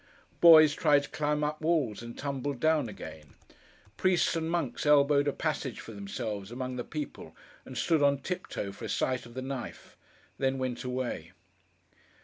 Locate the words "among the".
6.51-6.83